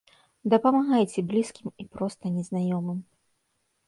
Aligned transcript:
Дапамагайце 0.51 1.19
блізкім 1.31 1.67
і 1.83 1.85
проста 1.97 2.31
незнаёмым. 2.39 2.97